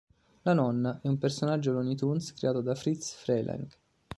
[0.41, 3.67] La nonna è un personaggio Looney Tunes creato da Friz Freleng.